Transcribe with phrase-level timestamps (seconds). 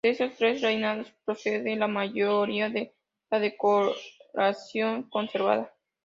[0.03, 2.95] De estos tres reinados procede la mayoría de
[3.29, 5.71] la decoración conservada.